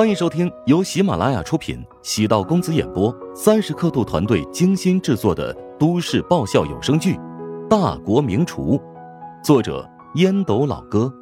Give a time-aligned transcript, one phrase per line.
[0.00, 7.16] 欢迎收听由喜马拉雅出品、喜道公子演播、三十刻度团队精心制作的都市爆笑有声剧
[7.68, 8.78] 《大国名厨》，
[9.44, 11.12] 作者烟斗老哥，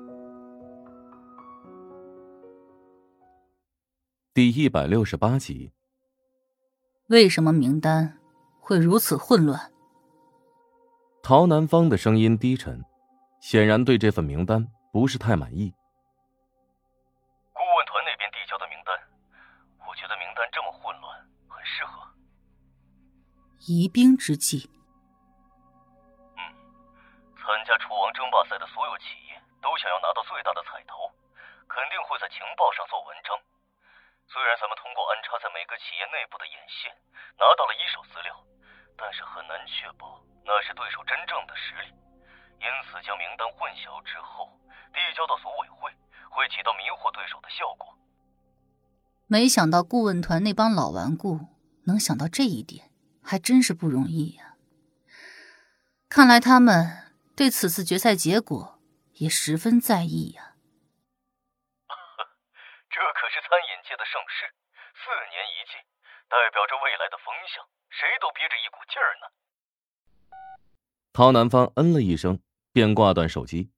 [4.33, 5.73] 第一百六十八集。
[7.09, 8.19] 为什么名单
[8.61, 9.73] 会如此混乱？
[11.21, 12.85] 陶南方的声音低沉，
[13.41, 15.75] 显然对这份名单不是太满意。
[23.69, 24.65] 疑兵之计。
[26.41, 26.41] 嗯，
[27.37, 31.13] 参加楚王争霸赛的所有企业都想要拿到最大的彩头，
[31.69, 33.37] 肯定会在情报上做文章。
[34.25, 36.89] 虽然咱们通过安插在每个企业内部的眼线
[37.37, 38.33] 拿到了一手资料，
[38.97, 40.17] 但是很难确保
[40.49, 41.93] 那是对手真正的实力。
[42.65, 44.49] 因此，将名单混淆之后
[44.97, 45.93] 递交到组委会，
[46.33, 47.93] 会起到迷惑对手的效果。
[49.29, 51.41] 没想到顾问团那帮老顽固
[51.85, 52.88] 能想到这一点。
[53.29, 54.57] 还真是不容易呀！
[56.09, 58.81] 看来他们对此次决赛结果
[59.17, 60.57] 也十分在意呀。
[62.89, 64.49] 这可是餐饮界的盛世，
[64.97, 65.77] 四年一季，
[66.27, 69.29] 代表着未来的风向，谁都憋着一股劲儿呢。
[71.13, 72.41] 陶南方嗯了一声，
[72.73, 73.71] 便挂断手机。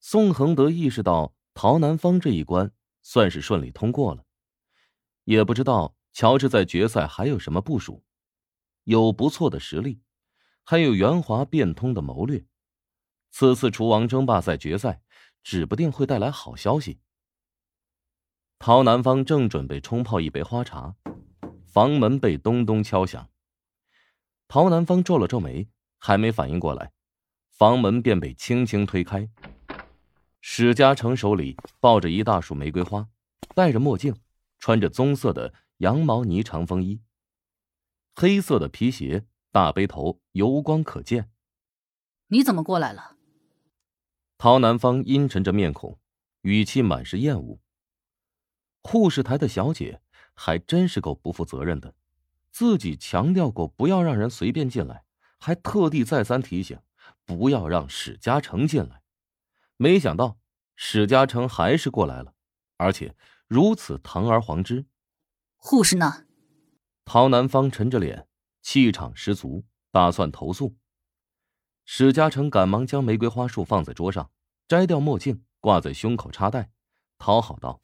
[0.00, 4.24] 宋恒德意识到陶南方这一关算是顺利通过了，
[5.22, 8.04] 也不知道乔治在决赛还有什么部署。
[8.90, 10.00] 有不错的实力，
[10.64, 12.44] 还有圆滑变通的谋略。
[13.30, 15.00] 此次厨王争霸赛决赛，
[15.44, 16.98] 指不定会带来好消息。
[18.58, 20.96] 陶南方正准备冲泡一杯花茶，
[21.64, 23.30] 房门被咚咚敲响。
[24.48, 26.90] 陶南方皱了皱眉，还没反应过来，
[27.48, 29.30] 房门便被轻轻推开。
[30.40, 33.08] 史嘉诚手里抱着一大束玫瑰花，
[33.54, 34.16] 戴着墨镜，
[34.58, 37.00] 穿着棕色的羊毛呢长风衣。
[38.14, 41.30] 黑色的皮鞋，大背头，油光可见。
[42.28, 43.16] 你怎么过来了？
[44.38, 45.98] 陶南方阴沉着面孔，
[46.42, 47.60] 语气满是厌恶。
[48.82, 50.00] 护士台的小姐
[50.34, 51.94] 还真是够不负责任的，
[52.50, 55.04] 自己强调过不要让人随便进来，
[55.38, 56.78] 还特地再三提醒
[57.24, 59.02] 不要让史嘉诚进来。
[59.76, 60.38] 没想到
[60.76, 62.34] 史嘉诚还是过来了，
[62.76, 63.14] 而且
[63.46, 64.86] 如此堂而皇之。
[65.56, 66.24] 护士呢？
[67.12, 68.28] 陶南方沉着脸，
[68.62, 70.76] 气场十足，打算投诉。
[71.84, 74.30] 史嘉诚赶忙将玫瑰花束放在桌上，
[74.68, 76.70] 摘掉墨镜，挂在胸口插袋，
[77.18, 77.80] 讨好道：“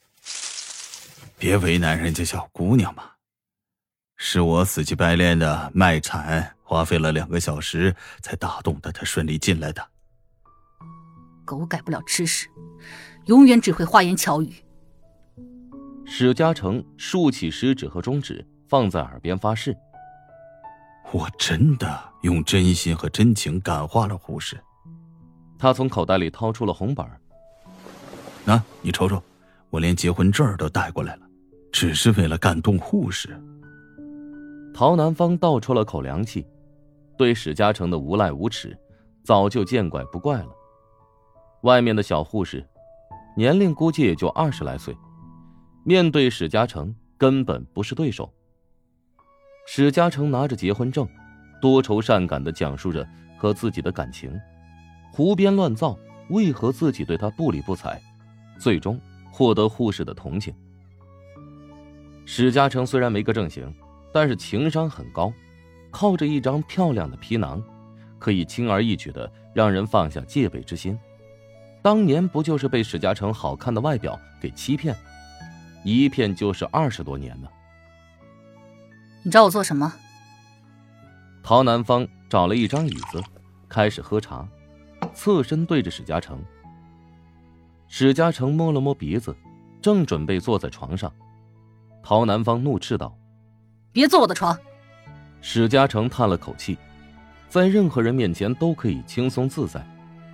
[1.41, 3.15] 别为难人家小姑娘嘛，
[4.17, 9.85] 是我死乞白赖的卖惨，花费了两个小时才打动的她顺利进来的。
[11.45, 12.47] 狗改不了吃屎，
[13.25, 14.55] 永远只会花言巧语。”
[16.07, 18.47] 史嘉诚竖起食指和中指。
[18.69, 19.77] 放在耳边发誓。
[21.13, 24.61] 我真的用真心和真情感化了护士。
[25.59, 27.07] 他从口袋里掏出了红本
[28.47, 29.23] 啊，你瞅瞅，
[29.71, 31.27] 我连结婚证都带过来了，
[31.73, 33.41] 只是为了感动护士。
[34.75, 36.47] 陶南方倒抽了口凉气，
[37.17, 38.77] 对史嘉诚的无赖无耻，
[39.25, 40.49] 早就见怪不怪了。
[41.63, 42.65] 外面的小护士，
[43.37, 44.95] 年龄估计也就二十来岁，
[45.85, 48.31] 面对史嘉诚根本不是对手。
[49.69, 51.07] 史嘉诚拿着结婚证，
[51.61, 53.07] 多愁善感的讲述着
[53.37, 54.33] 和自己的感情，
[55.13, 55.99] 胡编乱造，
[56.31, 58.01] 为何自己对他不理不睬，
[58.61, 58.99] 最终
[59.33, 60.55] 获得护士的同情。
[62.25, 63.75] 史嘉诚虽然没个正形，
[64.13, 65.33] 但是情商很高，
[65.91, 67.61] 靠着一张漂亮的皮囊，
[68.21, 70.97] 可以轻而易举的让人放下戒备之心。
[71.83, 74.95] 当年不就是被史嘉诚好看的外表给欺骗，
[75.85, 77.49] 一骗就是二十多年吗？
[79.27, 79.93] 你找我做什么？
[81.43, 83.21] 陶南方找了一张椅子，
[83.69, 84.47] 开始喝茶，
[85.13, 86.39] 侧身对着史嘉诚。
[87.89, 89.37] 史嘉诚摸了摸鼻子，
[89.83, 91.13] 正准备坐在床上，
[92.05, 93.19] 陶南方怒斥道
[93.91, 94.57] ：“别坐我的床！”
[95.43, 96.79] 史嘉诚叹了口气，
[97.49, 99.85] 在任何人面前都可以轻松自在，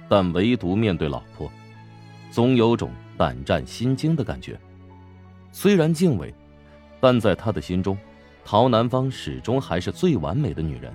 [0.07, 1.51] 但唯独面对老婆，
[2.31, 4.61] 总有种胆战心惊的感觉。
[5.51, 6.35] 虽然敬畏，
[7.01, 7.97] 但在他的心中。
[8.45, 10.95] 陶南方始终还是最完美的女人，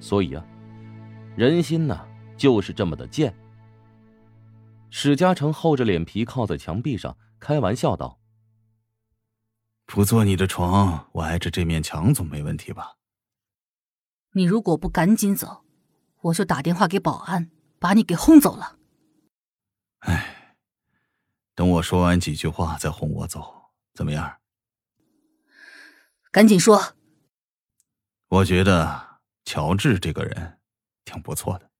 [0.00, 0.44] 所以啊，
[1.36, 3.34] 人心呐就是这么的贱。
[4.90, 8.18] 史嘉诚厚着脸皮靠在墙壁上，开玩笑道
[9.86, 12.96] ：“不坐你的床，我挨着这面墙总没问题吧？”
[14.32, 15.64] 你如果不赶紧走，
[16.20, 18.76] 我就打电话给保安，把你给轰走了。
[20.00, 20.56] 哎，
[21.54, 24.36] 等我说完几句话再轰我走，怎么样？
[26.36, 26.92] 赶紧说。
[28.28, 30.58] 我觉得乔治这个人
[31.06, 31.70] 挺不错的，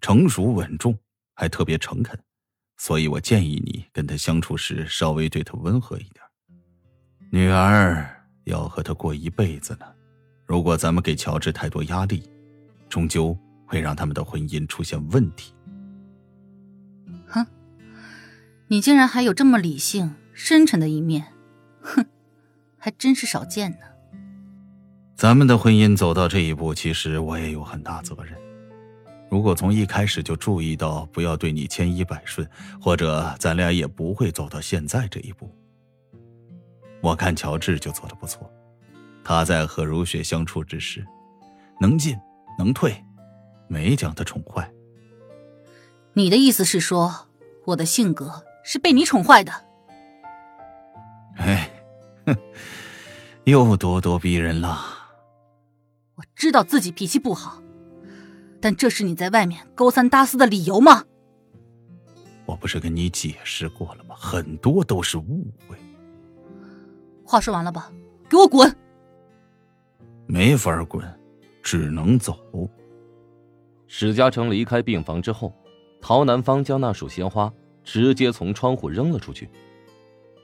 [0.00, 0.98] 成熟稳重，
[1.32, 2.18] 还特别诚恳，
[2.76, 6.24] 所以我建议你跟他相处时稍微对他温和一点。
[7.30, 9.86] 女儿要和他过一辈子呢，
[10.44, 12.28] 如果咱们给乔治太多压力，
[12.88, 15.54] 终究会让他们的婚姻出现问题。
[17.28, 17.46] 哼，
[18.66, 21.33] 你竟然还有这么理性、深沉的一面。
[22.84, 23.78] 哼，还真是少见呢。
[25.16, 28.34] 咱们的婚姻走到这一步，其实我也有很大责任。
[29.30, 32.46] 如果从一开始就注意到不要对你千依百顺，
[32.78, 35.50] 或者咱俩也不会走到现在这一步。
[37.00, 38.50] 我看乔治就做的不错，
[39.24, 41.04] 他在和如雪相处之时，
[41.80, 42.16] 能进
[42.58, 43.02] 能退，
[43.66, 44.70] 没将她宠坏。
[46.12, 47.28] 你的意思是说，
[47.64, 49.52] 我的性格是被你宠坏的？
[51.38, 51.68] 哎，
[52.26, 52.36] 哼，
[53.44, 54.78] 又咄咄逼人了。
[56.16, 57.62] 我知道自己脾气不好，
[58.60, 61.04] 但这是你在外面勾三搭四的理由吗？
[62.46, 64.14] 我不是跟你解释过了吗？
[64.16, 65.76] 很多都是误会。
[67.24, 67.90] 话说完了吧？
[68.28, 68.74] 给我滚！
[70.26, 71.02] 没法滚，
[71.62, 72.38] 只能走。
[73.86, 75.52] 史嘉诚离开病房之后，
[76.00, 79.48] 陶南方将那束鲜花直接从窗户扔了出去。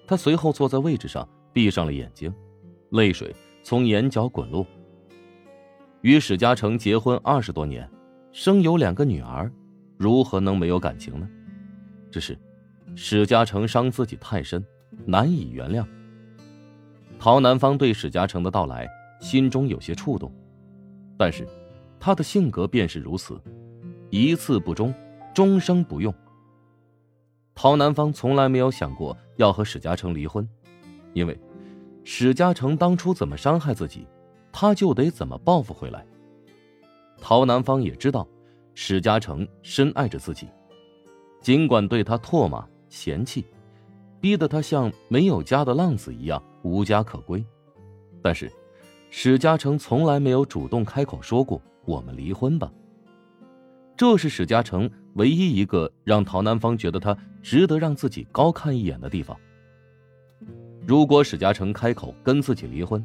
[0.06, 2.32] 他随后坐在位置上，闭上了眼睛，
[2.90, 4.66] 泪水从眼角滚落。
[6.02, 7.88] 与史嘉诚结婚二十多年，
[8.32, 9.50] 生有两个女儿，
[9.98, 11.28] 如何能没有感情呢？
[12.10, 12.38] 只是，
[12.94, 14.64] 史嘉诚伤自己太深，
[15.04, 15.86] 难以原谅。
[17.18, 18.88] 陶南方对史嘉诚的到来
[19.20, 20.32] 心中有些触动，
[21.18, 21.46] 但是，
[21.98, 23.38] 他的性格便是如此，
[24.08, 24.94] 一次不忠，
[25.34, 26.12] 终生不用。
[27.54, 30.48] 陶南方从来没有想过要和史嘉诚离婚，
[31.12, 31.38] 因为
[32.04, 34.06] 史嘉诚当初怎么伤害自己，
[34.52, 36.04] 他就得怎么报复回来。
[37.20, 38.26] 陶南方也知道
[38.74, 40.48] 史嘉诚深爱着自己，
[41.40, 43.44] 尽管对他唾骂嫌弃，
[44.20, 47.44] 逼得他像没有家的浪子一样无家可归，
[48.22, 48.50] 但是
[49.10, 52.72] 史嘉诚从来没有主动开口说过“我们离婚吧”。
[53.96, 59.36] 这是史嘉诚唯一一个让陶南方觉得他值得让自己高看一眼的地方。
[60.86, 63.04] 如果史嘉诚开口跟自己离婚，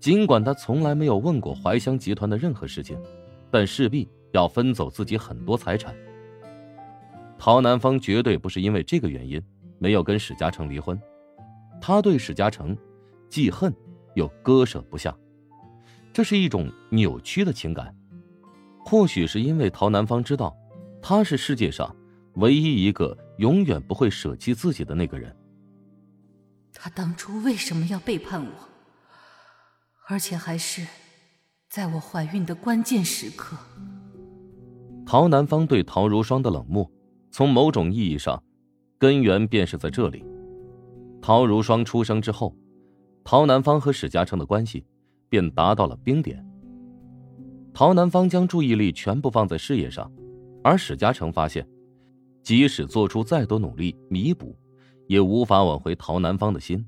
[0.00, 2.98] 尽管他从来没有问过怀香集团的任何事情，
[3.50, 5.94] 但势必要分走自己很多财产。
[7.38, 9.40] 陶南方绝对不是因为这个原因
[9.78, 11.00] 没有跟史嘉诚离婚，
[11.80, 12.76] 他对史嘉诚
[13.28, 13.72] 既恨
[14.14, 15.16] 又割舍不下，
[16.12, 17.94] 这是一种扭曲的情感。
[18.84, 20.56] 或许是因为陶南方知道，
[21.00, 21.94] 他是世界上
[22.34, 25.34] 唯一一个永远不会舍弃自己的那个人。
[26.74, 28.50] 他当初为什么要背叛我？
[30.08, 30.86] 而且还是
[31.68, 33.56] 在我怀孕的关键时刻。
[35.04, 36.90] 陶南方对陶如霜的冷漠，
[37.30, 38.42] 从某种意义上，
[38.98, 40.24] 根源便是在这里。
[41.20, 42.54] 陶如霜出生之后，
[43.24, 44.86] 陶南方和史嘉诚的关系
[45.28, 46.44] 便达到了冰点。
[47.74, 50.10] 陶南方将注意力全部放在事业上，
[50.62, 51.68] 而史嘉诚发现，
[52.42, 54.56] 即使做出再多努力弥补，
[55.08, 56.86] 也无法挽回陶南方的心。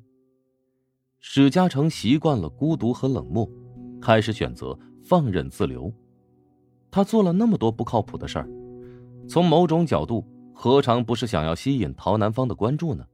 [1.18, 3.50] 史嘉诚习惯了孤独和冷漠，
[4.00, 5.92] 开始选择放任自流。
[6.90, 8.48] 他做了那么多不靠谱的事儿，
[9.28, 13.04] 从某种角度，何尝不是想要吸引陶南方的关注呢？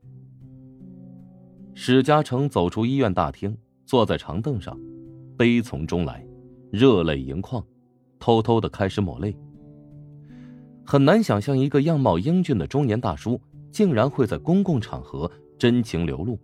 [1.74, 4.78] 史嘉诚走出医院大厅，坐在长凳上，
[5.36, 6.26] 悲从中来。
[6.72, 7.64] 热泪盈眶，
[8.18, 9.34] 偷偷的开始抹泪。
[10.84, 13.40] 很难想象一个样貌英俊的中年大叔，
[13.76, 16.40] 竟然会在公共场合真情流露。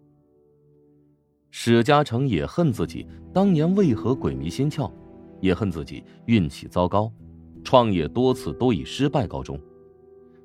[1.50, 4.92] 史嘉诚也恨自己当年为何鬼迷心窍，
[5.40, 7.10] 也恨自己运气糟糕，
[7.64, 9.58] 创业多次都以失败告终，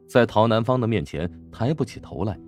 [0.07, 2.39] 在陶南方的面前抬不起头来，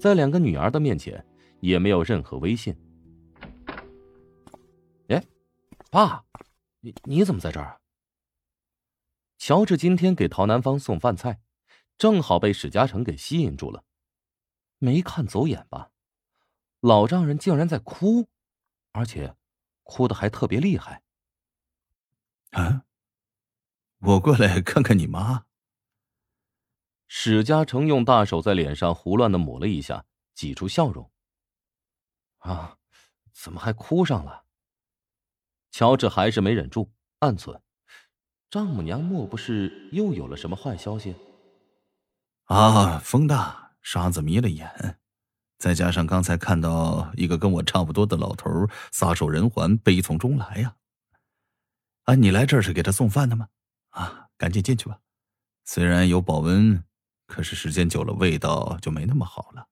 [0.00, 1.24] 在两个女儿的面前
[1.60, 2.74] 也没有任何威信。
[5.06, 5.22] 哎，
[5.92, 6.24] 爸。
[6.80, 7.78] 你你怎么在这儿？
[9.38, 11.38] 乔治今天给陶南方送饭菜，
[12.00, 13.84] 正好被史嘉诚给吸引住了。
[14.78, 15.90] 没看走眼吧？
[16.80, 18.30] 老丈人竟然在哭，
[18.92, 19.36] 而且
[19.82, 21.02] 哭的还特别厉害。
[22.52, 22.86] 啊！
[23.98, 25.44] 我过来看看你妈。
[27.06, 31.12] 史嘉诚用大手在脸上胡乱的抹了一下，挤出笑容。
[32.38, 32.78] 啊，
[33.30, 34.46] 怎么还哭上了？
[35.70, 37.60] 乔治还是没忍住，暗忖：
[38.48, 41.14] 丈母娘莫不是又有了什么坏消息？
[42.50, 44.98] 啊，风大，沙子迷了眼，
[45.56, 48.50] 再加上刚才看到一个跟我差不多的老头
[48.90, 50.74] 撒手人寰，悲从中来呀。
[52.06, 53.50] 啊，你来这儿是给他送饭的吗？
[53.90, 54.98] 啊，赶紧进去吧。
[55.64, 56.82] 虽然有保温，
[57.28, 59.68] 可是时间久了味道就没那么好了。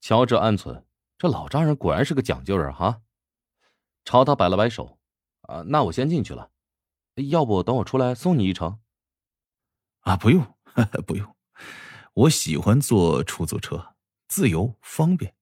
[0.00, 0.86] 乔治暗存：
[1.18, 3.02] 这老丈人果然是个讲究人哈。
[4.06, 4.98] 朝他摆了摆手
[5.44, 6.50] ：“啊，那我先进去了，
[7.28, 8.80] 要不等我出来送你一程？”
[10.00, 10.56] 啊，不用，
[11.06, 11.36] 不用，
[12.14, 13.94] 我喜欢坐出租车，
[14.28, 15.34] 自由方便。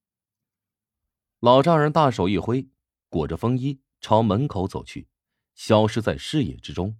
[1.41, 2.67] 老丈人大手一挥，
[3.09, 5.07] 裹着风衣朝门口走去，
[5.55, 6.97] 消失在视野之中。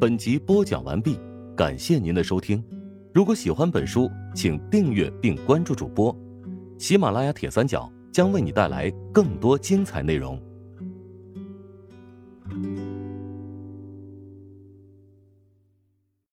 [0.00, 1.18] 本集播讲完毕，
[1.56, 2.62] 感谢您的收听。
[3.14, 6.14] 如果喜欢本书，请订阅并关注主播。
[6.78, 10.38] 喜马拉雅铁三角将为你带来更多精彩内容。